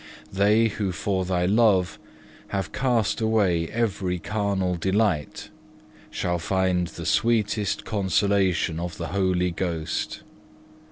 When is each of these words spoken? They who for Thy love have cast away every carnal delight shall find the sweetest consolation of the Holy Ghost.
They 0.33 0.69
who 0.69 0.91
for 0.91 1.25
Thy 1.25 1.45
love 1.45 1.99
have 2.47 2.71
cast 2.71 3.21
away 3.21 3.67
every 3.67 4.17
carnal 4.17 4.73
delight 4.75 5.51
shall 6.09 6.39
find 6.39 6.87
the 6.87 7.05
sweetest 7.05 7.85
consolation 7.85 8.79
of 8.79 8.97
the 8.97 9.09
Holy 9.09 9.51
Ghost. 9.51 10.23